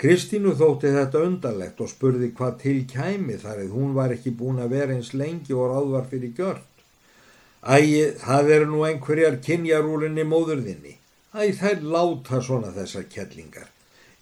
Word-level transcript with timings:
Kristínu 0.00 0.54
þótti 0.56 0.94
þetta 0.94 1.20
undarlegt 1.26 1.80
og 1.84 1.90
spurði 1.90 2.30
hvað 2.36 2.54
til 2.62 2.78
kæmi 2.88 3.34
þar 3.42 3.58
eða 3.66 3.74
hún 3.74 3.90
var 3.92 4.14
ekki 4.14 4.30
búin 4.32 4.62
að 4.64 4.72
vera 4.72 4.94
eins 4.96 5.10
lengi 5.12 5.52
og 5.52 5.74
ráðvar 5.74 6.06
fyrir 6.08 6.32
gjörn. 6.38 6.62
Æ, 7.60 8.16
það 8.22 8.52
eru 8.54 8.70
nú 8.70 8.80
einhverjar 8.88 9.36
kynjarúlinni 9.44 10.24
móðurðinni. 10.24 10.94
Æ, 11.36 11.52
þær 11.60 11.84
láta 11.84 12.40
svona 12.40 12.72
þessar 12.72 13.04
kellingar. 13.12 13.68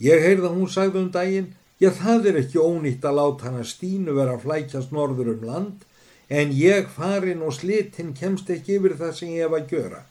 Ég 0.03 0.27
heyrða 0.27 0.51
hún 0.57 0.67
sagði 0.67 1.05
um 1.05 1.13
daginn, 1.15 1.53
já 1.79 1.93
það 1.95 2.27
er 2.33 2.43
ekki 2.43 2.59
ónýtt 2.59 3.07
að 3.07 3.19
láta 3.21 3.47
hana 3.47 3.63
Stínu 3.63 4.19
vera 4.19 4.35
að 4.35 4.49
flækjast 4.49 4.91
norður 4.91 5.31
um 5.37 5.47
land, 5.47 5.87
en 6.29 6.51
ég 6.59 6.91
farin 6.91 7.47
og 7.47 7.55
slitinn 7.55 8.17
kemst 8.19 8.51
ekki 8.51 8.81
yfir 8.81 8.99
það 8.99 9.15
sem 9.15 9.37
ég 9.37 9.47
hef 9.47 9.55
að 9.55 9.77
gjöra. 9.77 10.03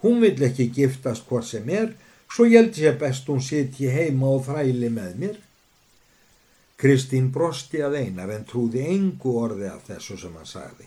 Hún 0.00 0.24
vill 0.24 0.48
ekki 0.48 0.72
giftast 0.72 1.28
hvort 1.28 1.44
sem 1.44 1.68
er, 1.68 1.92
svo 2.30 2.46
held 2.46 2.78
ég 2.78 2.98
best 3.00 3.28
hún 3.28 3.42
sitji 3.42 3.90
heima 3.90 4.30
og 4.36 4.46
þræli 4.46 4.90
með 4.94 5.16
mér. 5.22 5.38
Kristín 6.80 7.28
brosti 7.34 7.82
að 7.84 7.98
einar 8.04 8.30
en 8.32 8.46
trúði 8.48 8.86
engu 8.94 9.34
orði 9.42 9.68
af 9.68 9.82
þessu 9.90 10.16
sem 10.20 10.36
hann 10.38 10.48
sagði. 10.48 10.86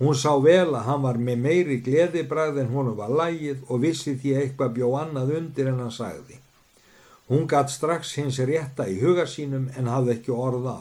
Hún 0.00 0.16
sá 0.16 0.32
vel 0.40 0.70
að 0.72 0.86
hann 0.86 1.02
var 1.04 1.18
með 1.20 1.42
meiri 1.44 1.80
gleðibræð 1.84 2.62
en 2.62 2.70
hún 2.72 2.94
var 2.96 3.10
lægið 3.12 3.66
og 3.68 3.82
vissi 3.82 4.14
því 4.16 4.36
eitthvað 4.42 4.78
bjó 4.78 4.94
annað 4.96 5.34
undir 5.40 5.68
en 5.68 5.82
hann 5.82 5.92
sagði. 5.92 6.38
Hún 7.28 7.44
gatt 7.50 7.68
strax 7.70 8.14
hins 8.16 8.40
rétta 8.48 8.88
í 8.88 8.96
huga 9.02 9.26
sínum 9.28 9.68
en 9.76 9.92
hafði 9.92 10.16
ekki 10.16 10.32
orð 10.32 10.70
á 10.72 10.80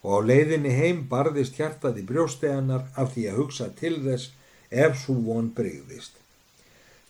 og 0.00 0.12
á 0.12 0.18
leiðinni 0.28 0.74
heim 0.76 1.00
barðist 1.08 1.56
hjartað 1.56 2.02
í 2.02 2.04
brjósteginnar 2.08 2.84
af 3.00 3.14
því 3.14 3.26
að 3.30 3.40
hugsa 3.40 3.66
til 3.80 3.96
þess 4.04 4.30
ef 4.70 5.00
svo 5.00 5.16
von 5.24 5.50
brygðist. 5.56 6.14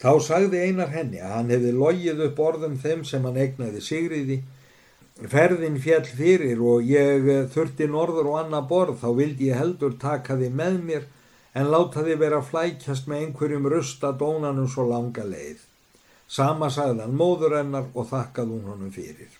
Þá 0.01 0.13
sagði 0.25 0.63
einar 0.65 0.93
henni 0.95 1.21
að 1.21 1.33
hann 1.35 1.51
hefði 1.53 1.71
logið 1.77 2.21
upp 2.25 2.39
orðum 2.41 2.77
þeim 2.81 3.05
sem 3.05 3.25
hann 3.29 3.41
egnaði 3.41 3.83
sigriði. 3.85 4.39
Ferðin 5.21 5.77
fjall 5.85 6.07
fyrir 6.09 6.61
og 6.65 6.87
ég 6.89 7.27
þurfti 7.53 7.89
norður 7.91 8.31
og 8.31 8.39
annað 8.41 8.71
borð 8.71 9.03
þá 9.03 9.11
vildi 9.19 9.51
ég 9.51 9.61
heldur 9.61 9.99
taka 10.01 10.39
þið 10.41 10.55
með 10.63 10.79
mér 10.87 11.05
en 11.53 11.69
láta 11.75 12.05
þið 12.07 12.23
vera 12.23 12.39
flækjast 12.47 13.11
með 13.11 13.27
einhverjum 13.27 13.69
rusta 13.75 14.15
dónanum 14.17 14.71
svo 14.73 14.87
langa 14.89 15.27
leið. 15.29 15.61
Sama 16.31 16.71
sagði 16.73 17.05
hann 17.05 17.21
móður 17.21 17.59
hennar 17.59 17.91
og 17.93 18.09
þakkað 18.09 18.55
hún 18.55 18.73
honum 18.73 18.95
fyrir. 18.95 19.37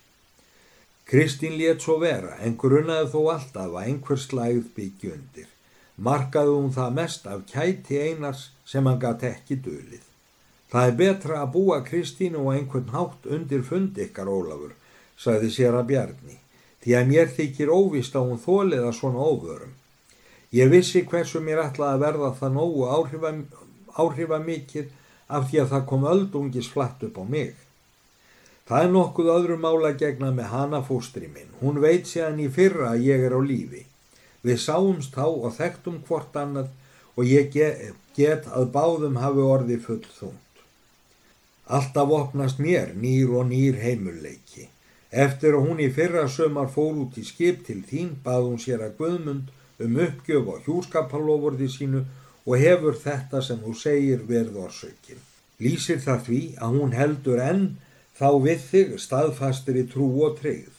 Kristín 1.09 1.57
létt 1.57 1.81
svo 1.81 1.97
vera 2.03 2.37
en 2.45 2.59
grunnaði 2.59 3.09
þó 3.15 3.19
alltaf 3.33 3.73
að 3.73 3.81
einhver 3.87 4.21
slæð 4.21 4.69
byggju 4.77 5.15
undir. 5.17 5.49
Markaði 5.97 6.53
hún 6.53 6.71
það 6.77 6.95
mest 7.01 7.27
af 7.33 7.43
kæti 7.49 7.97
einars 8.05 8.51
sem 8.65 8.85
hann 8.85 9.01
gæti 9.01 9.31
ekki 9.33 9.57
dölið. 9.65 10.10
Það 10.71 10.87
er 10.87 10.95
betra 10.99 11.41
að 11.41 11.51
búa 11.55 11.81
Kristínu 11.83 12.45
og 12.45 12.53
einhvern 12.53 12.93
hátt 12.93 13.27
undir 13.27 13.63
fund 13.67 13.97
ykkar 13.99 14.29
Ólafur, 14.31 14.71
sagði 15.19 15.49
sér 15.51 15.75
að 15.75 15.89
bjarni, 15.89 16.37
því 16.83 16.95
að 16.95 17.09
mér 17.09 17.33
þykir 17.35 17.73
óvist 17.75 18.15
að 18.15 18.29
hún 18.29 18.39
þóliða 18.45 18.93
svona 18.95 19.25
óvörum. 19.25 19.73
Ég 20.55 20.71
vissi 20.71 21.03
hversu 21.07 21.41
mér 21.43 21.65
ætlaði 21.65 21.97
að 21.97 22.05
verða 22.05 22.31
það 22.39 22.55
nógu 22.55 22.87
áhrifa, 22.87 23.33
áhrifa 23.99 24.39
mikið 24.45 24.87
af 25.27 25.49
því 25.49 25.61
að 25.61 25.69
það 25.73 25.85
kom 25.91 26.07
öldungis 26.13 26.71
flatt 26.71 27.03
upp 27.07 27.19
á 27.19 27.23
mig. 27.27 27.53
Það 28.67 28.85
er 28.85 28.91
nokkuð 28.91 29.31
öðru 29.35 29.57
mála 29.59 29.91
gegna 29.99 30.29
með 30.35 30.51
hana 30.51 30.79
fóstri 30.87 31.27
minn. 31.27 31.51
Hún 31.59 31.81
veit 31.83 32.07
séðan 32.07 32.39
í 32.39 32.47
fyrra 32.51 32.93
að 32.93 33.07
ég 33.09 33.25
er 33.27 33.35
á 33.35 33.41
lífi. 33.43 33.83
Við 34.47 34.61
sáumst 34.63 35.15
þá 35.15 35.25
og 35.27 35.51
þekktum 35.57 35.99
hvort 36.07 36.35
annað 36.39 36.71
og 37.19 37.27
ég 37.27 37.51
get, 37.51 38.47
að 38.47 38.71
báðum 38.71 39.19
hafi 39.19 39.43
orði 39.43 39.79
full 39.83 40.05
þúnt. 40.07 40.50
Alltaf 41.71 42.09
opnast 42.11 42.59
mér 42.59 42.89
nýr 42.99 43.29
og 43.39 43.45
nýr 43.47 43.77
heimulleiki. 43.79 44.65
Eftir 45.11 45.55
að 45.55 45.67
hún 45.69 45.79
í 45.83 45.87
fyrra 45.95 46.25
sömar 46.27 46.67
fór 46.73 46.97
út 47.05 47.19
í 47.19 47.23
skip 47.23 47.61
til 47.67 47.79
þín 47.87 48.17
bað 48.25 48.47
hún 48.49 48.59
sér 48.59 48.83
að 48.83 48.97
Guðmund 48.99 49.53
um 49.85 49.95
uppgjöf 50.05 50.49
á 50.51 50.55
hjúskapalofurði 50.65 51.69
sínu 51.71 52.03
og 52.43 52.59
hefur 52.59 52.99
þetta 53.05 53.41
sem 53.47 53.63
þú 53.63 53.73
segir 53.77 54.27
verð 54.27 54.59
orsökin. 54.65 55.23
Lýsir 55.63 56.03
það 56.03 56.27
því 56.27 56.41
að 56.59 56.77
hún 56.81 56.95
heldur 56.97 57.41
enn 57.47 57.65
þá 58.19 58.29
við 58.45 58.67
þig 58.69 58.93
staðfastir 59.05 59.79
í 59.79 59.87
trú 59.95 60.11
og 60.27 60.39
treyð. 60.41 60.71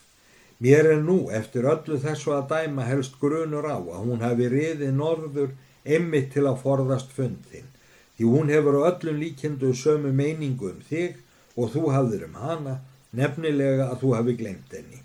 Mér 0.63 0.93
er 0.93 1.01
nú 1.03 1.17
eftir 1.33 1.65
öllu 1.67 1.97
þessu 1.99 2.37
að 2.37 2.49
dæma 2.53 2.85
helst 2.87 3.17
grunur 3.21 3.65
á 3.65 3.81
að 3.81 4.03
hún 4.05 4.21
hafi 4.21 4.49
riðið 4.53 4.93
norður 4.99 5.55
ymmit 5.83 6.29
til 6.35 6.45
að 6.47 6.61
forðast 6.61 7.09
fundin. 7.15 7.72
Því 8.17 8.29
hún 8.29 8.51
hefur 8.53 8.77
á 8.77 8.81
öllum 8.91 9.17
líkindu 9.21 9.73
sömu 9.73 10.11
meiningu 10.13 10.69
um 10.69 10.81
þig 10.89 11.17
og 11.57 11.71
þú 11.73 11.89
hafðir 11.95 12.27
um 12.27 12.37
hana, 12.41 12.75
nefnilega 13.13 13.89
að 13.89 13.99
þú 14.03 14.13
hafi 14.17 14.37
glemt 14.37 14.73
henni. 14.73 15.01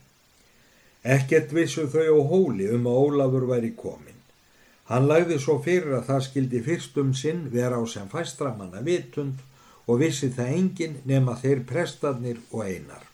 Ekkert 1.04 1.52
vissu 1.56 1.86
þau 1.88 2.20
á 2.20 2.22
hóli 2.30 2.68
um 2.74 2.86
að 2.90 3.00
Ólafur 3.04 3.46
væri 3.48 3.72
komin. 3.76 4.16
Hann 4.88 5.08
lagði 5.08 5.38
svo 5.40 5.58
fyrir 5.64 5.98
að 5.98 6.06
það 6.08 6.24
skildi 6.26 6.62
fyrstum 6.64 7.12
sinn 7.14 7.46
vera 7.52 7.80
á 7.80 7.84
sem 7.88 8.08
fæstramanna 8.08 8.80
vitund 8.84 9.40
og 9.86 10.00
vissi 10.02 10.28
það 10.32 10.54
engin 10.56 10.96
nema 11.08 11.36
þeir 11.40 11.64
prestarnir 11.68 12.40
og 12.50 12.64
einar. 12.64 13.04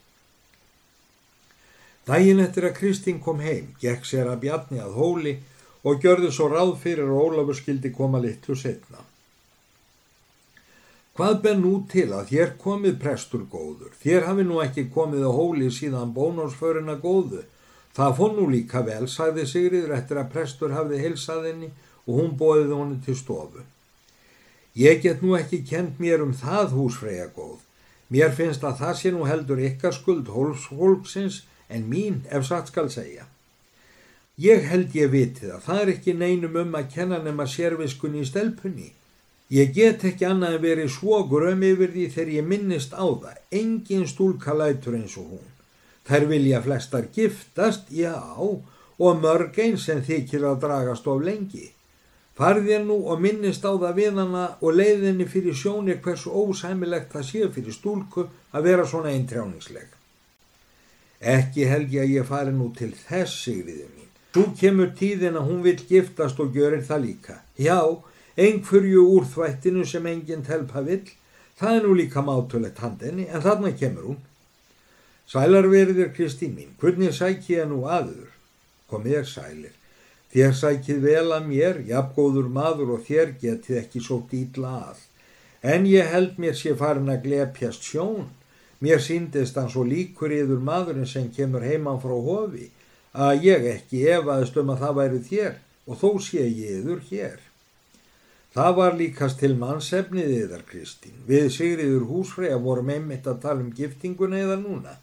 Dægin 2.04 2.42
eftir 2.44 2.66
að 2.68 2.76
Kristín 2.78 3.20
kom 3.22 3.40
heim, 3.40 3.72
gekk 3.80 4.04
sér 4.04 4.28
að 4.28 4.42
bjarni 4.44 4.82
að 4.82 4.98
hóli 4.98 5.34
og 5.84 6.02
gjörði 6.02 6.30
svo 6.34 6.50
ráð 6.52 6.76
fyrir 6.82 7.08
að 7.08 7.20
Ólafur 7.22 7.58
skildi 7.58 7.90
koma 7.94 8.20
litlu 8.20 8.56
setna. 8.58 9.00
Hvað 11.14 11.34
ber 11.42 11.58
nú 11.60 11.74
til 11.90 12.08
að 12.10 12.30
þér 12.32 12.54
komið 12.58 13.00
prestur 13.02 13.44
góður? 13.50 13.92
Þér 14.02 14.30
hafi 14.30 14.46
nú 14.46 14.60
ekki 14.64 14.88
komið 14.94 15.28
á 15.28 15.30
hóli 15.30 15.68
síðan 15.70 16.14
bónásförina 16.16 16.96
góðu 16.98 17.44
Það 17.94 18.16
fór 18.18 18.32
nú 18.34 18.44
líka 18.50 18.80
vel, 18.82 19.04
sagði 19.06 19.44
Sigriður 19.46 19.92
eftir 19.94 20.18
að 20.18 20.32
prestur 20.32 20.72
hafði 20.74 20.98
hilsað 20.98 21.44
henni 21.46 21.68
og 22.04 22.16
hún 22.18 22.32
bóðið 22.40 22.72
honni 22.74 22.96
til 23.04 23.14
stofu. 23.14 23.62
Ég 24.74 24.98
get 25.04 25.22
nú 25.22 25.36
ekki 25.38 25.60
kent 25.68 26.00
mér 26.02 26.24
um 26.24 26.32
það 26.34 26.74
húsfreyja 26.74 27.28
góð. 27.36 27.60
Mér 28.10 28.34
finnst 28.34 28.66
að 28.66 28.80
það 28.80 28.98
sé 28.98 29.12
nú 29.14 29.28
heldur 29.28 29.62
ykkar 29.62 29.94
skuld 29.94 30.32
hólksins 30.34 31.44
en 31.70 31.86
mín 31.90 32.24
ef 32.34 32.48
satt 32.48 32.72
skal 32.72 32.90
segja. 32.90 33.28
Ég 34.42 34.66
held 34.66 34.98
ég 34.98 35.14
viti 35.14 35.46
það, 35.46 35.62
það 35.62 35.82
er 35.84 35.94
ekki 35.94 36.18
neinum 36.18 36.58
um 36.64 36.74
að 36.74 36.90
kenna 36.96 37.22
nema 37.22 37.46
sérviskunni 37.46 38.24
í 38.24 38.26
stelpunni. 38.26 38.90
Ég 39.54 39.70
get 39.74 40.02
ekki 40.08 40.26
annað 40.26 40.56
en 40.56 40.62
verið 40.64 40.88
svo 40.90 41.20
gröm 41.30 41.60
yfir 41.62 41.92
því 41.94 42.04
þegar 42.14 42.30
ég 42.34 42.46
minnist 42.50 42.94
á 42.96 43.06
það, 43.06 43.36
engin 43.54 44.06
stúlka 44.10 44.54
lætur 44.56 44.96
eins 44.98 45.14
og 45.20 45.28
hún. 45.36 45.50
Þær 46.08 46.26
vilja 46.32 46.62
flestar 46.64 47.06
giftast, 47.14 47.92
já, 47.94 48.16
og 48.34 49.20
mörg 49.22 49.58
einn 49.62 49.78
sem 49.78 50.02
þykir 50.02 50.46
að 50.48 50.60
dragast 50.64 51.06
of 51.06 51.22
lengi. 51.22 51.68
Farðir 52.34 52.82
nú 52.82 52.96
og 53.12 53.20
minnist 53.22 53.62
á 53.62 53.70
það 53.78 53.94
við 54.00 54.18
hana 54.18 54.44
og 54.58 54.74
leiðinni 54.74 55.26
fyrir 55.30 55.54
sjónir 55.54 56.00
hversu 56.02 56.32
ósæmilegt 56.34 57.12
það 57.12 57.28
sé 57.28 57.50
fyrir 57.54 57.76
stúlku 57.76 58.24
að 58.50 58.66
vera 58.66 58.86
svona 58.90 59.12
eintrjáningsleg. 59.14 59.86
Ekki 61.20 61.68
held 61.70 61.94
ég 61.94 62.02
að 62.02 62.16
ég 62.16 62.26
fari 62.26 62.52
nú 62.52 62.72
til 62.74 62.90
þess, 62.90 63.38
sigriði 63.46 63.86
mín. 63.86 64.10
Þú 64.34 64.48
kemur 64.58 64.90
tíðin 64.98 65.38
að 65.38 65.46
hún 65.46 65.62
vil 65.62 65.76
giftast 65.78 66.42
og 66.42 66.50
görir 66.56 66.82
það 66.82 67.06
líka. 67.06 67.38
Já, 67.54 67.78
einhverju 68.36 69.06
úr 69.16 69.28
þvættinu 69.30 69.84
sem 69.86 70.06
enginn 70.10 70.44
telpa 70.46 70.82
vill, 70.86 71.06
það 71.58 71.76
er 71.78 71.86
nú 71.86 71.94
líka 71.98 72.22
mátulegt 72.24 72.82
handinni, 72.82 73.28
en 73.30 73.42
þarna 73.44 73.72
kemur 73.78 74.10
hún. 74.10 74.20
Sælarverðir 75.30 76.12
Kristín 76.16 76.52
mín, 76.58 76.74
hvernig 76.80 77.14
sækja 77.16 77.62
ég 77.62 77.70
nú 77.70 77.84
aður? 77.88 78.28
Kom 78.90 79.06
ég 79.08 79.24
sælir. 79.28 79.72
Þér 80.34 80.54
sækið 80.58 81.04
vel 81.06 81.28
að 81.32 81.44
mér, 81.46 81.76
jafngóður 81.86 82.48
maður 82.50 82.96
og 82.96 83.04
þér 83.06 83.36
getið 83.40 83.76
ekki 83.84 84.00
svo 84.02 84.18
dýtla 84.30 84.72
að. 84.90 85.04
En 85.62 85.86
ég 85.86 86.10
held 86.10 86.40
mér 86.42 86.56
sé 86.58 86.74
farin 86.76 87.12
að 87.12 87.22
glepjast 87.28 87.86
sjón. 87.86 88.26
Mér 88.82 89.00
síndist 89.00 89.56
hann 89.56 89.70
svo 89.72 89.84
líkur 89.86 90.34
yður 90.34 90.60
maðurinn 90.60 91.08
sem 91.08 91.30
kemur 91.32 91.62
heimann 91.64 92.02
frá 92.02 92.12
hofi 92.12 92.66
að 93.14 93.46
ég 93.46 93.64
ekki 93.70 94.02
efaðist 94.10 94.58
um 94.60 94.74
að 94.74 94.82
það 94.82 94.98
væri 94.98 95.20
þér 95.30 95.54
og 95.86 96.00
þó 96.02 96.08
sé 96.26 96.42
ég 96.42 96.82
yður 96.82 97.00
hér. 97.08 97.38
Það 98.54 98.74
var 98.78 98.92
líkast 98.94 99.40
til 99.42 99.56
mannsefnið 99.58 100.28
yðar 100.36 100.60
Kristín. 100.68 101.16
Við 101.26 101.48
sigriður 101.56 102.04
húsfrega 102.06 102.60
vorum 102.62 102.92
einmitt 102.94 103.26
að 103.26 103.40
tala 103.42 103.64
um 103.64 103.72
giftinguna 103.74 104.38
eða 104.44 104.60
núna. 104.60 104.94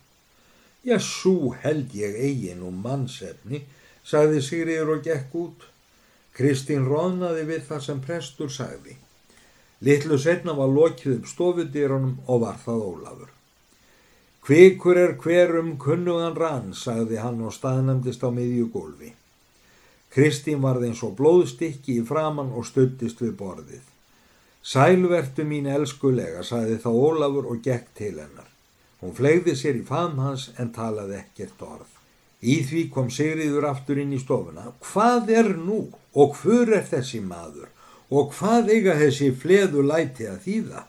Já, 0.87 0.95
svo 1.03 1.51
held 1.59 1.91
ég 1.93 2.15
eigin 2.15 2.63
og 2.63 2.77
mannsefni, 2.79 3.65
sagði 4.07 4.39
Sigriður 4.41 4.95
og 4.95 5.03
gekk 5.05 5.35
út. 5.35 5.67
Kristín 6.33 6.87
róðnaði 6.87 7.43
við 7.51 7.67
það 7.67 7.83
sem 7.89 8.01
prestur 8.05 8.49
sagði. 8.55 8.95
Littlu 9.83 10.17
setna 10.21 10.55
var 10.55 10.71
lokið 10.71 11.17
upp 11.17 11.29
stofudýrunum 11.29 12.17
og 12.31 12.43
var 12.45 12.57
það 12.63 12.85
Ólafur. 12.87 13.31
Kvikur 14.41 14.97
er 14.97 15.17
hverum 15.21 15.75
kunnugan 15.77 16.39
rann, 16.39 16.71
sagði 16.73 17.19
hann 17.19 17.43
og 17.43 17.51
staðnæmdist 17.53 18.23
á 18.23 18.31
miðjugólfi. 18.31 19.11
Kristín 20.11 20.59
varði 20.63 20.89
eins 20.91 21.01
og 21.07 21.15
blóðstikki 21.19 22.01
í 22.01 22.05
framann 22.07 22.51
og 22.51 22.67
stuttist 22.67 23.21
við 23.23 23.37
borðið. 23.39 23.85
Sælvertu 24.61 25.45
mín 25.47 25.69
elskulega, 25.71 26.43
sagði 26.43 26.77
þá 26.83 26.89
Ólafur 26.91 27.47
og 27.53 27.61
gekk 27.65 27.87
til 27.97 28.13
hennar. 28.19 28.49
Hún 29.01 29.15
flegði 29.17 29.55
sér 29.57 29.79
í 29.79 29.85
faðm 29.87 30.19
hans 30.21 30.49
en 30.61 30.69
talaði 30.75 31.17
ekkert 31.21 31.63
orð. 31.65 31.89
Í 32.41 32.59
því 32.67 32.83
kom 32.93 33.09
Sigriður 33.13 33.67
aftur 33.69 34.01
inn 34.01 34.13
í 34.13 34.19
stofuna. 34.21 34.71
Hvað 34.85 35.31
er 35.33 35.49
nú 35.57 35.81
og 36.13 36.37
hver 36.41 36.73
er 36.77 36.85
þessi 36.89 37.21
maður 37.25 37.69
og 38.11 38.33
hvað 38.35 38.69
eiga 38.75 38.97
þessi 38.99 39.31
fleðu 39.31 39.85
læti 39.87 40.27
að 40.29 40.41
þýða? 40.45 40.83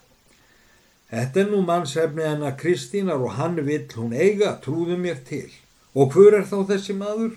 Þetta 1.13 1.43
er 1.43 1.51
nú 1.53 1.61
mannsefni 1.69 2.25
en 2.25 2.45
að 2.49 2.59
Kristínar 2.65 3.21
og 3.21 3.37
hann 3.37 3.59
vill 3.67 3.85
hún 3.95 4.15
eiga, 4.17 4.57
trúðu 4.65 4.97
mér 4.97 5.21
til. 5.29 5.51
Og 5.93 6.15
hver 6.17 6.39
er 6.39 6.47
þá 6.49 6.63
þessi 6.73 6.97
maður? 6.97 7.37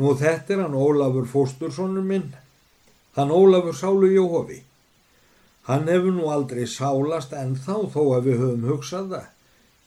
Nú 0.00 0.14
þetta 0.16 0.54
er 0.54 0.60
hann 0.64 0.76
Ólafur 0.80 1.26
Fóstursonur 1.28 2.04
minn, 2.06 2.30
hann 3.18 3.32
Ólafur 3.36 3.74
Sálu 3.76 4.08
Jóhofi. 4.08 4.62
Hann 5.68 5.90
hefur 5.92 6.14
nú 6.16 6.30
aldrei 6.32 6.64
sálast 6.64 7.34
en 7.36 7.52
þá 7.52 7.74
þó 7.92 8.00
að 8.16 8.28
við 8.30 8.38
höfum 8.40 8.62
hugsað 8.70 9.10
það. 9.10 9.26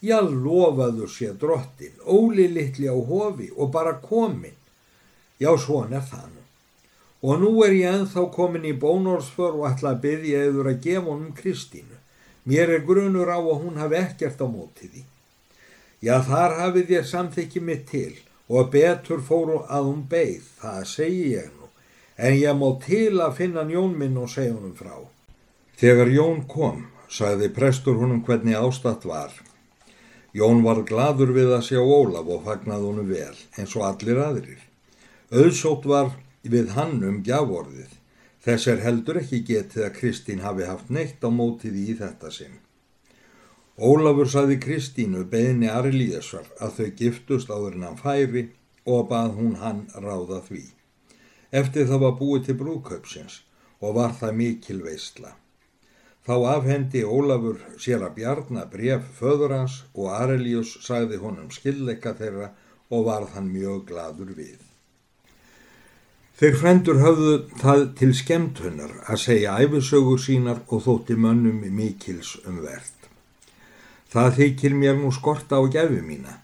Já, 0.04 0.20
lofaður 0.22 1.10
sé 1.10 1.32
drottin, 1.40 1.96
Óli 2.06 2.46
litli 2.52 2.92
á 2.92 2.94
hofi 2.94 3.48
og 3.56 3.72
bara 3.74 3.96
komin. 4.04 4.54
Já, 5.42 5.50
svona 5.58 5.98
er 5.98 6.06
það 6.12 6.28
nú. 6.36 6.44
Og 7.24 7.42
nú 7.42 7.52
er 7.66 7.74
ég 7.74 7.98
enþá 7.98 8.28
komin 8.36 8.68
í 8.70 8.76
bónorsför 8.78 9.58
og 9.58 9.66
ætla 9.72 9.96
að 9.96 10.04
byggja 10.04 10.44
eður 10.50 10.70
að 10.74 10.84
gefa 10.84 11.08
honum 11.08 11.32
Kristínu. 11.40 11.98
Mér 12.46 12.76
er 12.76 12.86
grunur 12.86 13.32
á 13.34 13.40
að 13.40 13.64
hún 13.64 13.82
hafi 13.82 13.98
ekkert 14.02 14.44
á 14.44 14.48
móti 14.52 14.92
því. 14.92 15.04
Já, 16.06 16.20
þar 16.28 16.60
hafið 16.60 16.94
ég 17.00 17.10
samþykki 17.10 17.64
mitt 17.64 17.88
til 17.90 18.14
og 18.54 18.70
betur 18.74 19.22
fóru 19.26 19.62
að 19.66 19.88
hún 19.90 20.04
beigð, 20.10 20.50
það 20.62 20.84
segi 20.90 21.24
ég 21.34 21.48
nú, 21.54 21.70
en 22.18 22.36
ég 22.38 22.60
má 22.60 22.68
til 22.84 23.22
að 23.24 23.38
finna 23.40 23.64
Jón 23.70 23.96
minn 23.98 24.20
og 24.22 24.30
segja 24.30 24.54
honum 24.54 24.76
frá. 24.78 24.94
Þegar 25.82 26.12
Jón 26.14 26.44
kom, 26.50 26.84
sagði 27.10 27.50
prestur 27.56 27.98
honum 28.02 28.22
hvernig 28.28 28.60
ástatt 28.60 29.08
var. 29.10 29.34
Jón 30.34 30.64
var 30.66 30.84
gladur 30.90 31.34
við 31.34 31.56
að 31.58 31.66
sjá 31.70 31.82
Ólaf 31.82 32.30
og 32.30 32.46
fagnaði 32.46 32.90
honum 32.90 33.10
vel, 33.10 33.36
eins 33.58 33.76
og 33.78 33.88
allir 33.90 34.22
aðrir. 34.22 34.62
Auðsótt 35.34 35.86
var 35.90 36.14
við 36.44 36.74
hann 36.78 37.02
um 37.06 37.22
gjavorðið. 37.26 37.92
Þess 38.44 38.68
er 38.74 38.84
heldur 38.84 39.22
ekki 39.22 39.44
getið 39.48 39.88
að 39.88 39.96
Kristín 39.98 40.44
hafi 40.44 40.66
haft 40.68 40.90
neitt 40.92 41.24
á 41.24 41.30
mótið 41.32 41.78
í 41.80 41.94
þetta 42.02 42.32
sinn. 42.34 42.58
Ólafur 43.74 44.30
saði 44.30 44.60
Kristínu 44.62 45.24
beðni 45.30 45.66
Arlíðsvar 45.66 46.46
að 46.62 46.76
þau 46.78 46.90
giftust 46.98 47.50
áður 47.50 47.78
en 47.80 47.86
hann 47.88 47.98
færi 47.98 48.44
og 48.86 49.08
bað 49.10 49.32
hún 49.40 49.56
hann 49.58 49.88
ráða 49.98 50.44
því. 50.46 50.66
Eftir 51.50 51.88
það 51.90 52.04
var 52.06 52.14
búið 52.20 52.46
til 52.46 52.58
brúköpsins 52.60 53.40
og 53.82 53.96
var 53.98 54.14
það 54.20 54.38
mikil 54.38 54.78
veistla. 54.86 55.34
Þá 56.24 56.36
afhendi 56.54 57.02
Ólafur 57.04 57.58
sér 57.82 58.06
að 58.06 58.16
bjarna 58.20 58.68
bref 58.70 59.10
föður 59.18 59.58
hans 59.58 59.82
og 59.98 60.14
Arlíus 60.22 60.78
sagði 60.86 61.18
honum 61.26 61.50
skilleika 61.52 62.14
þeirra 62.14 62.54
og 62.94 63.08
varð 63.10 63.34
hann 63.34 63.50
mjög 63.50 63.88
gladur 63.90 64.36
við. 64.38 64.62
Þeir 66.38 66.60
frendur 66.62 67.02
höfðu 67.02 67.34
það 67.58 67.88
til 67.98 68.14
skemtunnar 68.14 69.00
að 69.08 69.24
segja 69.26 69.58
æfisögur 69.58 70.22
sínar 70.22 70.62
og 70.70 70.86
þótti 70.86 71.18
mönnum 71.18 71.66
mikils 71.74 72.38
um 72.46 72.62
verð. 72.62 73.03
Það 74.14 74.36
þykir 74.38 74.74
mér 74.78 74.98
nú 75.02 75.12
skorta 75.16 75.58
á 75.58 75.64
gefi 75.74 76.02
mína 76.06 76.36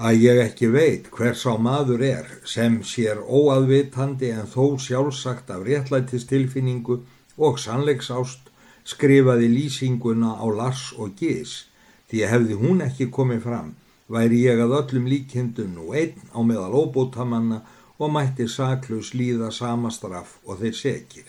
að 0.00 0.22
ég 0.24 0.38
ekki 0.40 0.70
veit 0.72 1.08
hvers 1.12 1.42
á 1.44 1.52
maður 1.60 2.04
er 2.06 2.28
sem 2.48 2.78
sér 2.90 3.18
óaðvitandi 3.20 4.30
en 4.32 4.46
þó 4.48 4.78
sjálfsagt 4.80 5.50
af 5.52 5.66
réttlættistilfinningu 5.66 6.96
og 7.36 7.58
sannleiksást 7.60 8.48
skrifaði 8.92 9.50
lýsinguna 9.52 10.32
á 10.40 10.46
Lars 10.48 10.86
og 10.96 11.12
Gís 11.20 11.66
því 12.08 12.24
hefði 12.32 12.56
hún 12.62 12.80
ekki 12.86 13.10
komið 13.18 13.44
fram 13.48 13.74
væri 14.16 14.40
ég 14.46 14.62
að 14.64 14.78
öllum 14.78 15.10
líkindum 15.12 15.76
nú 15.76 15.92
einn 15.92 16.16
á 16.32 16.40
meðal 16.40 16.72
óbótamanna 16.86 17.60
og 18.00 18.14
mætti 18.16 18.48
saklaus 18.48 19.12
líða 19.12 19.52
samastraf 19.52 20.38
og 20.48 20.64
þeir 20.64 20.76
sekir. 20.80 21.26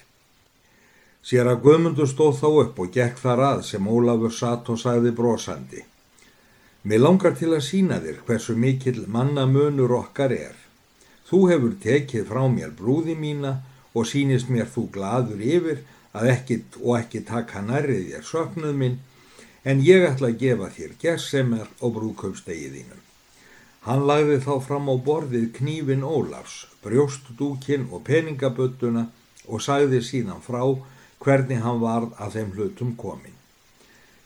Sér 1.21 1.51
að 1.51 1.61
Guðmundur 1.65 2.09
stóð 2.09 2.39
þá 2.39 2.47
upp 2.49 2.79
og 2.81 2.93
gekk 2.95 3.19
þar 3.21 3.41
að 3.47 3.59
sem 3.67 3.87
Ólafur 3.87 4.33
satt 4.33 4.69
og 4.73 4.79
sagði 4.81 5.11
brosandi. 5.13 5.83
Mér 6.81 7.03
langar 7.03 7.35
til 7.37 7.51
að 7.53 7.67
sína 7.67 7.99
þér 8.01 8.23
hversu 8.25 8.55
mikill 8.57 9.03
mannamunur 9.05 9.93
okkar 9.99 10.33
er. 10.33 10.55
Þú 11.29 11.41
hefur 11.51 11.75
tekið 11.83 12.25
frá 12.31 12.41
mér 12.49 12.73
brúði 12.77 13.13
mína 13.15 13.59
og 13.93 14.07
sínist 14.09 14.49
mér 14.49 14.65
þú 14.73 14.87
gladur 14.95 15.43
yfir 15.45 15.83
að 16.17 16.31
ekkit 16.33 16.79
og 16.81 16.97
ekki 16.97 17.21
taka 17.27 17.61
nærrið 17.67 18.09
þér 18.15 18.25
söknuð 18.31 18.73
minn 18.81 18.97
en 19.63 19.83
ég 19.85 20.07
ætla 20.07 20.31
að 20.31 20.41
gefa 20.41 20.71
þér 20.73 20.95
gessemmer 21.03 21.69
og 21.79 21.93
brúköpstegiðinum. 21.99 22.97
Hann 23.85 24.07
lagði 24.09 24.39
þá 24.41 24.53
fram 24.65 24.89
á 24.89 24.95
borðið 24.97 25.51
knífin 25.57 26.03
Ólafs, 26.05 26.65
brjóstdúkin 26.81 27.87
og 27.93 28.03
peningaböttuna 28.09 29.07
og 29.47 29.61
sagði 29.61 30.01
síðan 30.05 30.41
frá 30.41 30.61
hvernig 31.23 31.61
hann 31.63 31.79
varð 31.81 32.15
að 32.21 32.35
þeim 32.37 32.51
hlutum 32.55 32.91
komin. 32.97 33.37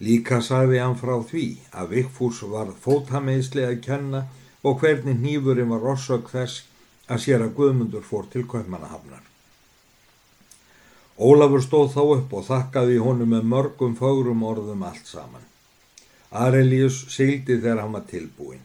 Líka 0.06 0.42
sagði 0.44 0.82
hann 0.84 0.98
frá 1.00 1.16
því 1.30 1.46
að 1.72 1.94
Vikfús 1.96 2.42
var 2.52 2.74
fótameisli 2.86 3.64
að 3.64 3.82
kenna 3.86 4.26
og 4.66 4.82
hvernig 4.82 5.20
nýfurinn 5.22 5.72
var 5.72 5.86
rossök 5.88 6.30
þess 6.34 6.66
að 7.08 7.24
sér 7.26 7.46
að 7.46 7.56
Guðmundur 7.60 8.04
fór 8.04 8.28
til 8.34 8.44
Kaupmannahafnar. 8.52 9.24
Ólafur 11.16 11.64
stóð 11.64 11.92
þá 11.96 12.02
upp 12.18 12.34
og 12.40 12.48
þakkaði 12.50 13.02
honum 13.04 13.36
með 13.38 13.52
mörgum 13.56 13.96
fagrum 13.96 14.44
orðum 14.44 14.84
allt 14.84 15.08
saman. 15.08 15.46
Arelius 16.32 17.06
sildi 17.14 17.56
þegar 17.62 17.86
hann 17.86 17.96
var 17.96 18.08
tilbúin 18.10 18.64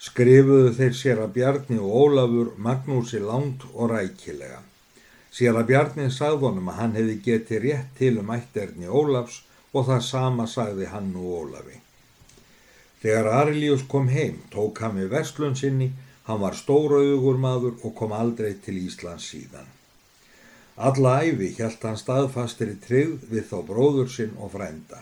skrifuðu 0.00 0.72
þeir 0.78 0.94
sér 0.96 1.18
að 1.20 1.34
Bjarni 1.36 1.78
og 1.78 1.96
Ólafur 2.04 2.52
Magnúsi 2.56 3.20
langt 3.20 3.66
og 3.74 3.92
rækilega. 3.92 4.62
Sér 5.30 5.54
að 5.60 5.68
Bjarni 5.70 6.08
sagði 6.10 6.48
honum 6.48 6.70
að 6.72 6.78
hann 6.80 6.96
hefði 6.98 7.16
getið 7.26 7.62
rétt 7.64 7.90
til 7.98 8.16
um 8.22 8.32
ætterni 8.34 8.90
Ólafs 9.00 9.42
og 9.72 9.86
það 9.86 10.00
sama 10.06 10.46
sagði 10.50 10.88
hann 10.90 11.12
og 11.16 11.34
Ólafi. 11.40 11.76
Þegar 13.00 13.28
Arlius 13.40 13.84
kom 13.88 14.08
heim 14.12 14.40
tók 14.52 14.80
hann 14.82 14.98
við 14.98 15.12
vestlun 15.14 15.54
sinni, 15.56 15.92
hann 16.26 16.40
var 16.42 16.56
stóraugur 16.58 17.38
maður 17.40 17.78
og 17.86 17.94
kom 18.00 18.12
aldrei 18.12 18.56
til 18.64 18.76
Íslands 18.80 19.30
síðan. 19.32 19.70
Alla 20.88 21.14
æfi 21.24 21.52
hjælt 21.56 21.86
hann 21.86 21.98
staðfastir 22.00 22.74
í 22.74 22.76
tryggð 22.84 23.30
við 23.30 23.46
þá 23.52 23.56
bróður 23.70 24.10
sinn 24.12 24.34
og 24.40 24.52
frænda. 24.56 25.00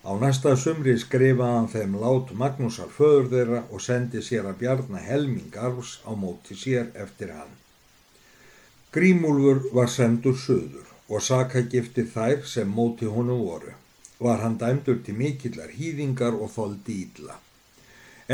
Á 0.00 0.10
næsta 0.16 0.54
sumri 0.56 0.94
skrifaði 1.00 1.56
hann 1.56 1.68
þeim 1.74 1.98
lát 2.00 2.30
Magnúsar 2.42 2.92
föður 2.96 3.28
þeirra 3.34 3.64
og 3.68 3.82
sendi 3.84 4.22
sér 4.24 4.48
að 4.48 4.60
bjarna 4.62 5.02
helming 5.04 5.58
arfs 5.66 5.98
á 6.08 6.12
móti 6.16 6.56
sér 6.56 6.88
eftir 7.04 7.34
hann. 7.36 7.52
Grímúlfur 8.90 9.68
var 9.70 9.86
sendur 9.86 10.34
söður 10.34 10.88
og 11.06 11.22
sakagifti 11.22 12.02
þær 12.14 12.40
sem 12.52 12.72
móti 12.78 13.06
honum 13.06 13.44
voru. 13.46 13.76
Var 14.18 14.42
hann 14.42 14.56
dæmdur 14.58 14.98
til 15.06 15.14
mikillar 15.14 15.70
hýðingar 15.76 16.34
og 16.34 16.50
þóldi 16.56 16.96
ídla. 17.04 17.36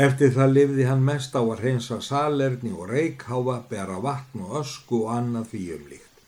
Eftir 0.07 0.33
það 0.33 0.51
lifði 0.55 0.89
hann 0.89 1.05
mest 1.05 1.37
á 1.37 1.41
að 1.41 1.61
reynsa 1.61 1.99
salerni 2.01 2.73
og 2.73 2.89
reikháfa, 2.89 3.59
bera 3.69 4.01
vatn 4.01 4.43
og 4.47 4.57
ösku 4.63 5.03
og 5.03 5.13
annað 5.19 5.47
því 5.53 5.63
umlíkt. 5.77 6.19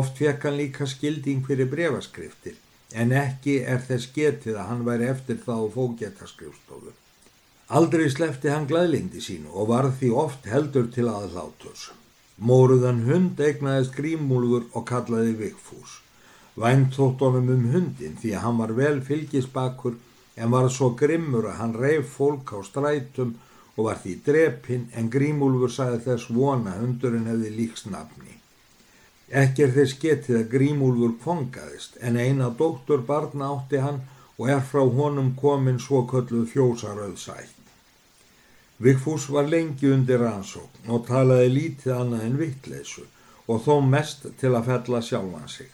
Oft 0.00 0.18
fekk 0.18 0.46
hann 0.48 0.58
líka 0.64 0.86
skilding 0.90 1.46
fyrir 1.46 1.70
brefaskriftir 1.70 2.60
en 2.94 3.14
ekki 3.24 3.60
er 3.62 3.82
þess 3.88 4.10
getið 4.14 4.58
að 4.58 4.70
hann 4.70 4.86
væri 4.86 5.10
eftir 5.14 5.42
þá 5.46 5.56
fókjættaskrifstofu. 5.74 6.94
Aldrei 7.78 8.08
slefti 8.10 8.50
hann 8.50 8.66
glæðlindi 8.70 9.22
sínu 9.22 9.54
og 9.54 9.70
varð 9.70 10.00
því 10.00 10.16
oft 10.24 10.50
heldur 10.50 10.90
til 10.94 11.06
aðlátus. 11.10 11.92
Móruðan 12.38 13.04
hund 13.06 13.40
egnaðist 13.40 13.94
grímúlfur 13.94 14.66
og 14.74 14.86
kallaði 14.88 15.36
Vigfús. 15.38 16.00
Vænt 16.58 16.94
þótt 16.98 17.22
honum 17.22 17.50
um 17.54 17.66
hundin 17.72 18.18
því 18.20 18.34
að 18.34 18.44
hann 18.46 18.58
var 18.58 18.72
vel 18.78 19.00
fylgisbakur 19.06 19.98
en 20.34 20.50
var 20.50 20.70
svo 20.70 20.90
grimmur 20.98 21.46
að 21.50 21.60
hann 21.62 21.74
reif 21.78 22.14
fólk 22.16 22.54
á 22.54 22.58
strætum 22.66 23.36
og 23.76 23.88
var 23.88 24.00
því 24.02 24.14
drepinn 24.26 24.88
en 24.94 25.10
grímúlfur 25.10 25.70
sagði 25.76 26.00
þess 26.08 26.30
vona 26.34 26.74
hundurinn 26.78 27.30
hefði 27.30 27.54
líksnafni. 27.58 28.34
Ekki 29.30 29.64
er 29.64 29.72
þess 29.74 29.98
getið 30.02 30.36
að 30.38 30.50
Grímúlfur 30.52 31.14
kongaðist 31.24 31.96
en 32.06 32.18
eina 32.20 32.50
dóttur 32.58 33.00
barna 33.08 33.48
átti 33.54 33.80
hann 33.82 34.02
og 34.36 34.50
er 34.50 34.60
frá 34.70 34.82
honum 34.98 35.32
komin 35.40 35.80
svo 35.80 36.04
kölluð 36.10 36.50
fjósaröð 36.52 37.16
sætt. 37.18 37.63
Vigfús 38.82 39.28
var 39.30 39.46
lengi 39.46 39.86
undir 39.94 40.18
rannsókn 40.18 40.90
og 40.90 41.04
talaði 41.06 41.50
lítið 41.56 41.92
annað 41.94 42.24
en 42.26 42.38
vittleysu 42.40 43.04
og 43.46 43.60
þó 43.62 43.74
mest 43.86 44.26
til 44.40 44.50
að 44.50 44.66
fella 44.70 45.00
sjálfan 45.08 45.48
sig. 45.48 45.70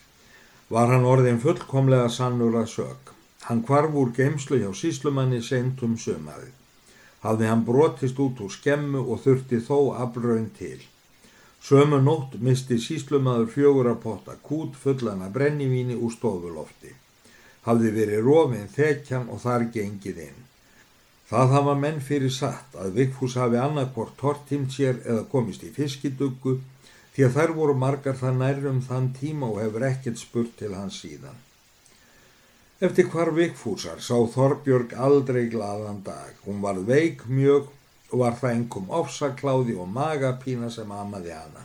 Var 0.68 0.92
hann 0.92 1.06
orðin 1.08 1.40
fullkomlega 1.40 2.10
sannur 2.12 2.58
að 2.60 2.68
sög. 2.74 3.14
Hann 3.46 3.62
kvarf 3.64 3.96
úr 3.96 4.12
geimslu 4.18 4.58
hjá 4.60 4.68
síslumanni 4.76 5.40
sentum 5.42 5.96
sömaði. 5.96 6.50
Hafði 7.24 7.48
hann 7.48 7.64
brotist 7.64 8.20
út 8.20 8.40
úr 8.44 8.52
skemmu 8.52 9.00
og 9.00 9.24
þurfti 9.24 9.62
þó 9.64 9.78
afraun 10.04 10.50
til. 10.58 10.78
Sömu 11.60 12.02
nótt 12.04 12.36
misti 12.40 12.78
síslumadur 12.80 13.48
fjögur 13.54 13.88
að 13.94 14.02
potta 14.04 14.36
kút 14.44 14.76
fullan 14.76 15.24
að 15.24 15.34
brennivíni 15.38 15.96
úr 15.96 16.12
stofulofti. 16.12 16.92
Hafði 17.64 17.96
verið 17.96 18.24
rofin 18.28 18.70
þekkjan 18.76 19.28
og 19.32 19.40
þar 19.40 19.66
gengið 19.72 20.22
inn. 20.28 20.40
Það 21.30 21.52
hafa 21.54 21.72
menn 21.78 22.00
fyrir 22.02 22.32
satt 22.34 22.72
að 22.74 22.96
Vigfús 22.96 23.36
hafi 23.38 23.58
annarkvort 23.62 24.16
tortimt 24.18 24.72
sér 24.74 24.96
eða 25.04 25.28
komist 25.30 25.62
í 25.62 25.68
fiskiduggu 25.70 26.56
því 27.14 27.26
að 27.26 27.36
þær 27.36 27.52
voru 27.58 27.74
margar 27.78 28.16
það 28.18 28.40
nærrum 28.40 28.80
þann 28.82 29.06
tíma 29.14 29.46
og 29.46 29.60
hefur 29.62 29.84
ekkert 29.86 30.18
spurt 30.18 30.56
til 30.58 30.72
hans 30.74 30.96
síðan. 31.04 31.36
Eftir 32.82 33.06
hvar 33.12 33.30
Vigfúsar 33.36 34.00
sá 34.02 34.16
Þorbjörg 34.34 34.96
aldrei 35.06 35.44
gladan 35.52 36.00
dag. 36.02 36.32
Hún 36.46 36.62
var 36.64 36.80
veik 36.88 37.22
mjög 37.28 37.68
og 38.10 38.22
var 38.24 38.38
það 38.40 38.54
engum 38.56 38.88
ofsakláði 39.00 39.76
og 39.78 39.90
magapína 39.92 40.70
sem 40.74 40.90
amaði 40.90 41.36
hana. 41.36 41.62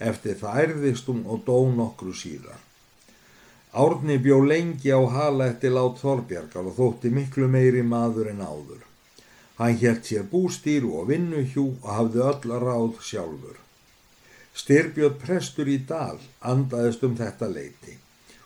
Eftir 0.00 0.34
það 0.40 0.62
erðist 0.64 1.12
hún 1.12 1.20
og 1.30 1.44
dó 1.46 1.60
nokkru 1.70 2.16
síðar. 2.18 2.58
Árni 3.74 4.18
bjó 4.18 4.40
lengi 4.42 4.90
á 4.90 4.98
hala 5.18 5.52
eftir 5.52 5.76
lát 5.76 6.02
Þorbjarkar 6.02 6.66
og 6.66 6.76
þótti 6.80 7.14
miklu 7.14 7.46
meiri 7.50 7.86
maður 7.86 8.32
en 8.32 8.42
áður. 8.42 8.82
Hann 9.58 9.76
helt 9.82 10.08
sér 10.08 10.24
bústýru 10.30 10.96
og 11.00 11.10
vinnuhjú 11.12 11.66
og 11.82 11.90
hafði 11.96 12.24
öll 12.30 12.56
ráð 12.64 12.96
sjálfur. 13.08 13.60
Styrbjörn 14.54 15.20
prestur 15.22 15.70
í 15.70 15.78
dal 15.88 16.18
andaðist 16.40 17.04
um 17.06 17.14
þetta 17.18 17.50
leiti 17.50 17.98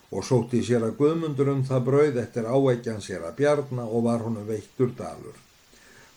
og 0.08 0.24
sótti 0.24 0.62
sér 0.64 0.86
að 0.86 0.96
guðmundur 1.00 1.50
um 1.52 1.64
það 1.68 1.84
brauð 1.88 2.20
eftir 2.22 2.48
áækjan 2.48 3.02
sér 3.04 3.26
að 3.28 3.36
bjarna 3.40 3.84
og 3.84 4.06
var 4.06 4.24
honum 4.24 4.46
veittur 4.48 4.92
dalur. 4.96 5.36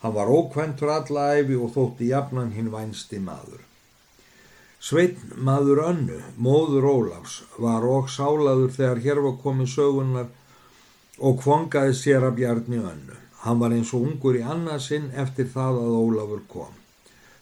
Hann 0.01 0.15
var 0.15 0.31
ókventur 0.31 0.91
alla 0.91 1.25
æfi 1.37 1.57
og 1.59 1.73
þótti 1.75 2.07
jafnan 2.11 2.53
hinn 2.55 2.71
vænsti 2.73 3.19
maður. 3.19 3.59
Sveitn 4.81 5.35
maður 5.45 5.83
önnu, 5.85 6.21
móður 6.41 6.87
Ólafs, 6.89 7.41
var 7.61 7.83
og 7.85 8.07
sálaður 8.09 8.71
þegar 8.77 9.03
hér 9.03 9.19
var 9.27 9.35
komið 9.43 9.75
sögunar 9.75 10.31
og 11.19 11.37
kvongaði 11.43 11.93
sér 11.99 12.25
að 12.25 12.39
bjarni 12.39 12.79
önnu. 12.81 13.20
Hann 13.43 13.59
var 13.59 13.73
eins 13.73 13.93
og 13.97 14.05
ungur 14.05 14.37
í 14.37 14.43
annarsinn 14.45 15.09
eftir 15.23 15.47
það 15.49 15.79
að 15.83 15.95
Ólafur 15.99 16.43
kom. 16.49 16.75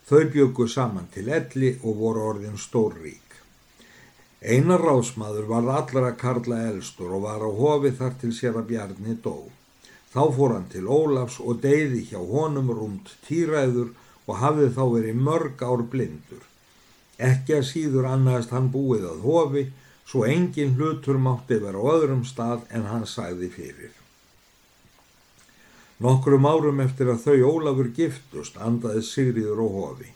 Þau 0.07 0.21
bjöku 0.33 0.67
saman 0.71 1.09
til 1.13 1.27
elli 1.29 1.73
og 1.83 1.97
voru 1.99 2.23
orðin 2.31 2.57
stórrík. 2.57 3.35
Einar 4.39 4.79
rásmaður 4.79 5.49
var 5.49 5.67
allra 5.75 6.13
karla 6.15 6.61
elstur 6.69 7.11
og 7.17 7.25
var 7.27 7.43
á 7.43 7.51
hofi 7.51 7.91
þar 7.99 8.15
til 8.21 8.31
sér 8.31 8.61
að 8.61 8.69
bjarni 8.71 9.17
dó. 9.19 9.49
Þá 10.13 10.21
fór 10.37 10.55
hann 10.55 10.69
til 10.71 10.87
Ólafs 10.87 11.41
og 11.43 11.59
deyði 11.65 12.05
hjá 12.09 12.21
honum 12.31 12.71
rúmt 12.71 13.11
týræður 13.27 13.91
og 14.25 14.39
hafði 14.39 14.71
þá 14.77 14.83
verið 14.95 15.21
mörg 15.27 15.61
ár 15.67 15.83
blindur. 15.91 16.45
Ekki 17.19 17.59
að 17.59 17.67
síður 17.73 18.07
annaðist 18.15 18.55
hann 18.55 18.71
búið 18.71 19.09
að 19.11 19.23
hofi, 19.27 19.67
svo 20.07 20.23
engin 20.25 20.77
hlutur 20.79 21.19
mátti 21.19 21.59
vera 21.59 21.77
á 21.77 21.91
öðrum 21.91 22.23
stað 22.25 22.63
en 22.71 22.87
hann 22.87 23.05
sagði 23.05 23.51
fyrir. 23.53 23.98
Nokkrum 25.99 26.45
árum 26.47 26.77
eftir 26.79 27.09
að 27.11 27.25
þau 27.25 27.49
Ólafur 27.49 27.89
giftust 27.91 28.55
andaði 28.63 29.01
Sigriður 29.03 29.65
og 29.65 29.73
hofi. 29.75 30.13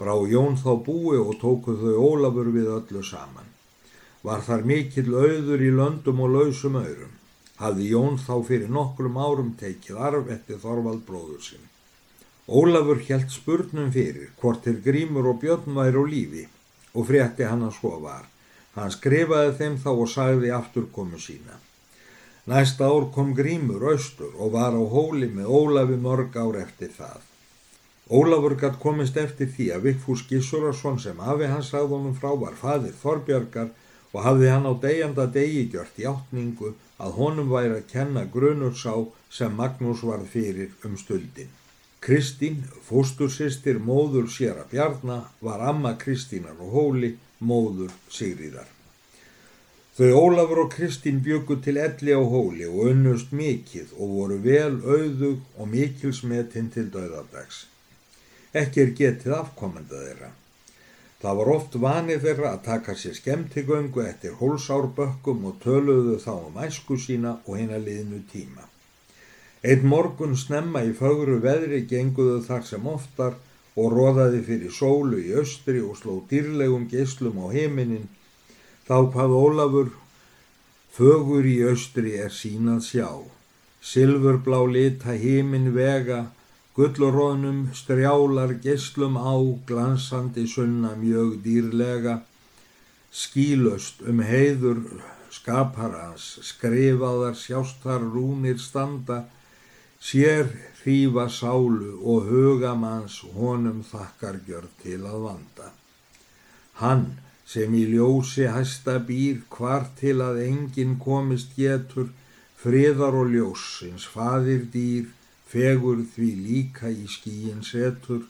Brá 0.00 0.16
Jón 0.26 0.56
þá 0.58 0.72
búi 0.82 1.20
og 1.22 1.36
tóku 1.38 1.76
þau 1.78 1.92
Ólafur 2.02 2.50
við 2.50 2.66
öllu 2.74 3.02
saman. 3.06 3.46
Var 4.26 4.42
þar 4.42 4.66
mikill 4.66 5.14
auður 5.14 5.62
í 5.62 5.70
löndum 5.70 6.24
og 6.24 6.34
lausum 6.34 6.80
aurum. 6.80 7.14
Hafði 7.62 7.92
Jón 7.92 8.18
þá 8.18 8.34
fyrir 8.50 8.74
nokkrum 8.74 9.22
árum 9.22 9.54
tekið 9.60 10.02
arf 10.08 10.34
eftir 10.34 10.58
Þorvald 10.64 11.06
bróður 11.06 11.46
sinn. 11.46 11.70
Ólafur 12.50 12.98
helt 13.06 13.30
spurnum 13.30 13.94
fyrir 13.94 14.34
hvort 14.42 14.66
er 14.66 14.82
grímur 14.82 15.30
og 15.30 15.38
björn 15.44 15.78
væri 15.78 16.02
á 16.02 16.04
lífi 16.10 16.46
og 16.90 17.06
frétti 17.06 17.46
hann 17.46 17.62
að 17.70 17.76
svo 17.78 18.00
var. 18.02 18.26
Hann 18.74 18.90
skrifaði 18.90 19.54
þeim 19.62 19.78
þá 19.78 19.90
og 19.94 20.08
sagði 20.10 20.50
afturkomu 20.58 21.22
sína. 21.22 21.62
Næsta 22.50 22.84
ár 22.90 23.04
kom 23.14 23.28
grímur 23.38 23.82
austur 23.92 24.32
og 24.42 24.54
var 24.56 24.74
á 24.74 24.82
hóli 24.94 25.28
með 25.30 25.50
Ólafi 25.58 25.98
mörg 26.06 26.34
ár 26.34 26.56
eftir 26.58 26.90
það. 26.96 27.20
Ólafur 28.10 28.56
gatt 28.62 28.80
komist 28.82 29.20
eftir 29.22 29.52
því 29.54 29.66
að 29.74 29.84
Vigfús 29.84 30.24
Gissurarsson 30.30 30.98
sem 30.98 31.20
afi 31.32 31.50
hans 31.52 31.70
sagðunum 31.70 32.16
frá 32.18 32.32
var 32.40 32.56
fadir 32.62 32.96
Þorbjarkar 33.02 33.68
og 34.10 34.24
hafði 34.24 34.48
hann 34.50 34.66
á 34.66 34.74
degjanda 34.86 35.28
degi 35.36 35.62
gjört 35.76 36.00
í 36.02 36.08
áttningu 36.10 36.72
að 36.98 37.14
honum 37.20 37.54
væri 37.54 37.76
að 37.76 37.86
kenna 37.92 38.26
grunursá 38.34 38.96
sem 39.38 39.54
Magnús 39.60 40.02
varð 40.10 40.26
fyrir 40.34 40.74
um 40.82 40.98
stöldin. 40.98 41.54
Kristín, 42.02 42.64
fóstursistir 42.88 43.78
móður 43.78 44.26
sér 44.26 44.58
að 44.64 44.74
bjarna, 44.74 45.22
var 45.38 45.62
amma 45.70 45.94
Kristínar 46.02 46.58
og 46.58 46.74
hóli, 46.74 47.14
móður 47.38 47.94
Sigríðar. 48.10 48.79
Þau 49.98 50.10
Ólafur 50.16 50.62
og 50.64 50.74
Kristín 50.74 51.18
byggu 51.24 51.58
til 51.64 51.80
elli 51.82 52.14
á 52.14 52.22
hóli 52.22 52.68
og 52.68 52.92
unnust 52.92 53.32
mikið 53.34 53.96
og 53.98 54.12
voru 54.16 54.36
vel 54.44 54.76
auðug 54.80 55.40
og 55.58 55.70
mikilsmetinn 55.72 56.70
til 56.74 56.86
döðardags. 56.94 57.64
Ekki 58.54 58.84
er 58.84 58.94
getið 59.00 59.34
afkomenda 59.40 59.98
þeirra. 60.04 60.30
Það 61.20 61.36
var 61.38 61.48
oft 61.52 61.74
vanið 61.82 62.22
þeirra 62.24 62.50
að 62.54 62.62
taka 62.64 62.94
sér 62.96 63.16
skemmtigöngu 63.18 64.02
eftir 64.06 64.38
hólsárbökkum 64.38 65.42
og 65.50 65.58
töluðu 65.64 66.16
þá 66.22 66.32
um 66.36 66.60
æsku 66.64 66.96
sína 66.96 67.34
og 67.44 67.58
hérna 67.58 67.80
liðnu 67.82 68.22
tíma. 68.30 68.64
Einn 69.60 69.84
morgun 69.84 70.32
snemma 70.40 70.80
í 70.88 70.94
fögru 70.96 71.36
veðri 71.44 71.82
genguðu 71.90 72.38
þar 72.46 72.64
sem 72.64 72.86
oftar 72.88 73.36
og 73.76 73.92
róðaði 73.92 74.40
fyrir 74.46 74.72
sólu 74.72 75.20
í 75.20 75.34
austri 75.36 75.82
og 75.84 75.98
sló 76.00 76.14
dýrlegum 76.30 76.86
geyslum 76.88 77.36
á 77.44 77.46
heiminin. 77.52 78.08
Þá 78.90 78.96
hvað 79.14 79.32
Ólafur, 79.38 79.90
fögur 80.90 81.46
í 81.46 81.60
austri 81.62 82.16
er 82.18 82.32
sínað 82.34 82.80
sjá. 82.82 83.10
Silfurblá 83.86 84.64
lita 84.66 85.14
heimin 85.14 85.68
vega, 85.76 86.32
gullurónum 86.74 87.68
strjálar 87.70 88.56
geyslum 88.64 89.14
á, 89.14 89.30
glansandi 89.68 90.48
sunna 90.50 90.96
mjög 90.98 91.38
dýrlega. 91.46 92.16
Skílust 93.14 94.02
um 94.10 94.24
heiður 94.26 94.82
skaparans, 95.30 96.26
skrifaðar 96.50 97.38
sjástar 97.38 98.02
rúnir 98.02 98.58
standa, 98.58 99.22
sér 100.02 100.50
hrífa 100.82 101.30
sálu 101.30 101.94
og 102.02 102.26
hugamanns 102.26 103.22
honum 103.38 103.84
þakkargjörð 103.86 104.78
til 104.82 105.02
að 105.06 105.26
vanda. 105.30 105.74
Hann 106.82 107.10
sem 107.50 107.72
í 107.74 107.84
ljósi 107.90 108.44
hæsta 108.54 108.98
býr 109.06 109.40
hvar 109.54 109.88
til 110.00 110.20
að 110.22 110.42
enginn 110.44 110.98
komist 111.02 111.56
getur, 111.58 112.10
friðar 112.62 113.16
og 113.22 113.32
ljósins, 113.34 114.04
fadir 114.14 114.68
dýr, 114.74 115.08
fegur 115.50 116.04
því 116.12 116.28
líka 116.44 116.92
í 116.92 117.08
skíin 117.10 117.64
setur, 117.66 118.22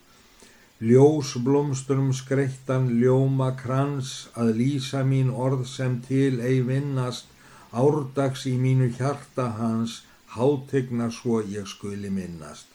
ljós 0.81 1.35
blómsturum 1.45 2.15
skreittan 2.17 2.89
ljóma 3.03 3.51
krans 3.61 4.31
að 4.41 4.55
lýsa 4.63 5.03
mín 5.11 5.29
orð 5.47 5.67
sem 5.69 5.99
til 6.07 6.41
ei 6.41 6.63
vinnast, 6.71 7.29
árdags 7.77 8.47
í 8.49 8.57
mínu 8.65 8.89
hjarta 8.97 9.51
hans, 9.61 10.01
hátegna 10.37 11.11
svo 11.13 11.43
ég 11.43 11.69
skuli 11.69 12.09
minnast. 12.09 12.69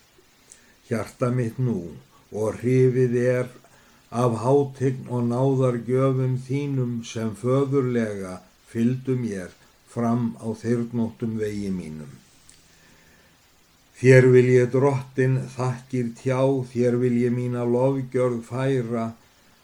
Hjarta 0.85 1.31
mitt 1.33 1.57
nú 1.57 1.79
og 2.31 2.59
hrifið 2.59 3.15
er 3.23 3.49
af 4.23 4.37
hátegn 4.43 5.09
og 5.11 5.27
náðar 5.31 5.77
gjöfum 5.87 6.35
þínum 6.47 6.93
sem 7.11 7.33
föðurlega 7.41 8.39
fyldum 8.71 9.25
ég 9.27 9.53
fram 9.95 10.33
á 10.39 10.47
þeirnóttum 10.61 11.37
vegi 11.41 11.71
mínum. 11.71 12.11
Þér 13.99 14.27
vil 14.33 14.49
ég 14.51 14.71
drottin 14.71 15.37
þakkir 15.55 16.11
tjá, 16.19 16.41
þér 16.71 16.99
vil 17.03 17.15
ég 17.21 17.35
mína 17.35 17.63
lofgjörð 17.63 18.41
færa, 18.49 19.05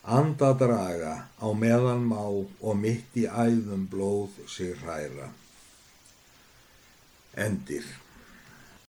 andadraga 0.03 1.15
á 1.39 1.47
meðan 1.65 2.07
má 2.07 2.23
og 2.31 2.73
mitt 2.85 3.19
í 3.19 3.27
æðum 3.27 3.85
blóð 3.91 4.39
sig 4.47 4.73
hræra 4.81 5.29
endir 7.35 7.85